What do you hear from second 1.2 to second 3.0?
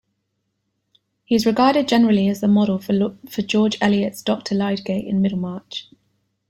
He is regarded generally as the model